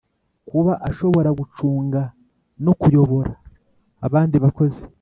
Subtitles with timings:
[0.49, 2.01] kuba ashobora gucunga
[2.65, 3.31] no kuyobora
[4.07, 4.81] abandi bakozi